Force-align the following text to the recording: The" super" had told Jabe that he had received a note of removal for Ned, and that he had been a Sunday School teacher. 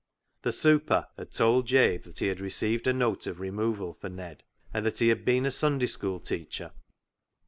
The" 0.41 0.51
super" 0.65 1.09
had 1.19 1.29
told 1.29 1.67
Jabe 1.67 1.99
that 2.05 2.17
he 2.17 2.25
had 2.25 2.39
received 2.39 2.87
a 2.87 2.91
note 2.93 3.27
of 3.27 3.39
removal 3.39 3.93
for 3.93 4.09
Ned, 4.09 4.43
and 4.73 4.83
that 4.83 4.97
he 4.97 5.09
had 5.09 5.23
been 5.23 5.45
a 5.45 5.51
Sunday 5.51 5.85
School 5.85 6.19
teacher. 6.19 6.71